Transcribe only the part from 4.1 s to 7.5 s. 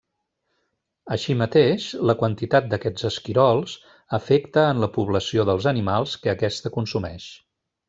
afecta en la població dels animals que aquesta consumeix.